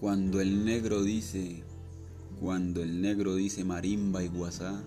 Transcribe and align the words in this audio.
Cuando 0.00 0.40
el 0.40 0.64
negro 0.64 1.02
dice, 1.02 1.62
cuando 2.40 2.82
el 2.82 3.00
negro 3.00 3.36
dice 3.36 3.64
marimba 3.64 4.24
y 4.24 4.28
guasá, 4.28 4.82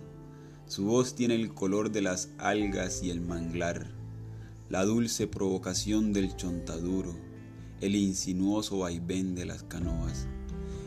su 0.68 0.83
voz 0.83 1.15
tiene 1.15 1.36
el 1.36 1.54
color 1.54 1.91
de 1.91 2.02
las 2.02 2.29
algas 2.38 3.02
y 3.04 3.09
el 3.09 3.21
manglar, 3.21 3.88
la 4.70 4.84
dulce 4.84 5.25
provocación 5.25 6.12
del 6.12 6.35
chontaduro, 6.35 7.16
el 7.80 7.95
insinuoso 7.95 8.80
vaivén 8.80 9.34
de 9.34 9.45
las 9.45 9.63
canoas, 9.63 10.27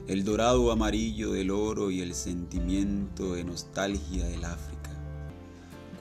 el 0.06 0.22
dorado 0.22 0.70
amarillo 0.70 1.32
del 1.32 1.50
oro 1.50 1.90
y 1.90 2.02
el 2.02 2.14
sentimiento 2.14 3.34
de 3.34 3.44
nostalgia 3.44 4.26
del 4.26 4.44
África. 4.44 4.90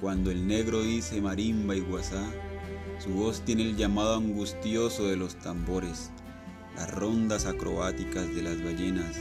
Cuando 0.02 0.30
el 0.30 0.46
negro 0.46 0.84
dice 0.84 1.22
marimba 1.22 1.76
y 1.76 1.80
guasá, 1.80 2.30
su 3.00 3.12
voz 3.12 3.42
tiene 3.46 3.64
el 3.64 3.78
llamado 3.78 4.16
angustioso 4.16 5.08
de 5.08 5.16
los 5.16 5.36
tambores, 5.36 6.12
las 6.80 6.92
rondas 6.92 7.46
acrobáticas 7.46 8.34
de 8.34 8.42
las 8.42 8.64
ballenas, 8.64 9.18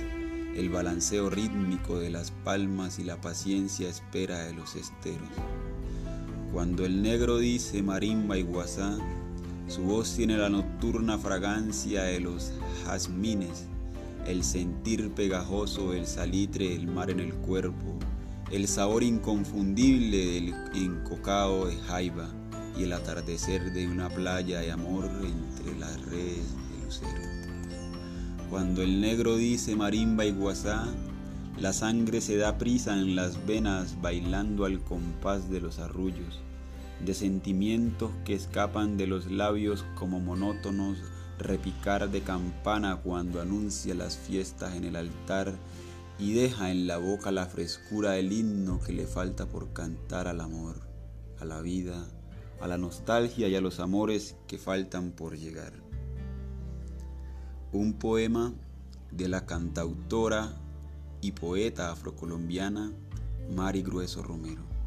el 0.54 0.70
balanceo 0.70 1.28
rítmico 1.28 1.98
de 1.98 2.08
las 2.08 2.30
palmas 2.30 3.00
y 3.00 3.04
la 3.04 3.20
paciencia 3.20 3.88
espera 3.88 4.44
de 4.44 4.54
los 4.54 4.76
esteros. 4.76 5.28
Cuando 6.52 6.86
el 6.86 7.02
negro 7.02 7.38
dice 7.38 7.82
marimba 7.82 8.38
y 8.38 8.42
guasá, 8.42 8.96
su 9.66 9.82
voz 9.82 10.14
tiene 10.14 10.36
la 10.36 10.48
nocturna 10.48 11.18
fragancia 11.18 12.04
de 12.04 12.20
los 12.20 12.52
jazmines, 12.84 13.66
el 14.24 14.44
sentir 14.44 15.10
pegajoso 15.10 15.90
del 15.90 16.06
salitre 16.06 16.68
del 16.68 16.86
mar 16.86 17.10
en 17.10 17.18
el 17.18 17.34
cuerpo, 17.34 17.98
el 18.52 18.68
sabor 18.68 19.02
inconfundible 19.02 20.16
del 20.16 20.54
encocado 20.76 21.66
de 21.66 21.76
jaiba 21.88 22.28
y 22.78 22.84
el 22.84 22.92
atardecer 22.92 23.72
de 23.72 23.88
una 23.88 24.08
playa 24.10 24.60
de 24.60 24.70
amor 24.70 25.10
entre 25.24 25.76
las. 25.76 25.97
Cuando 28.50 28.80
el 28.82 29.02
negro 29.02 29.36
dice 29.36 29.76
marimba 29.76 30.24
y 30.24 30.32
guasá, 30.32 30.86
la 31.58 31.74
sangre 31.74 32.22
se 32.22 32.38
da 32.38 32.56
prisa 32.56 32.94
en 32.94 33.14
las 33.14 33.44
venas 33.46 34.00
bailando 34.00 34.64
al 34.64 34.80
compás 34.80 35.50
de 35.50 35.60
los 35.60 35.78
arrullos, 35.78 36.40
de 37.04 37.12
sentimientos 37.12 38.10
que 38.24 38.32
escapan 38.32 38.96
de 38.96 39.06
los 39.06 39.30
labios 39.30 39.84
como 39.96 40.20
monótonos 40.20 40.96
repicar 41.38 42.10
de 42.10 42.22
campana 42.22 42.96
cuando 42.96 43.42
anuncia 43.42 43.94
las 43.94 44.16
fiestas 44.16 44.74
en 44.76 44.84
el 44.84 44.96
altar 44.96 45.54
y 46.18 46.32
deja 46.32 46.70
en 46.70 46.86
la 46.86 46.96
boca 46.96 47.30
la 47.30 47.46
frescura 47.46 48.12
del 48.12 48.32
himno 48.32 48.80
que 48.80 48.94
le 48.94 49.06
falta 49.06 49.46
por 49.46 49.74
cantar 49.74 50.26
al 50.26 50.40
amor, 50.40 50.80
a 51.38 51.44
la 51.44 51.60
vida, 51.60 52.06
a 52.62 52.66
la 52.66 52.78
nostalgia 52.78 53.46
y 53.46 53.54
a 53.56 53.60
los 53.60 53.78
amores 53.78 54.36
que 54.46 54.56
faltan 54.56 55.12
por 55.12 55.36
llegar 55.36 55.87
un 57.72 57.92
poema 57.92 58.52
de 59.10 59.28
la 59.28 59.44
cantautora 59.44 60.56
y 61.20 61.32
poeta 61.32 61.90
afrocolombiana 61.90 62.92
Mari 63.54 63.82
Grueso 63.82 64.22
Romero. 64.22 64.77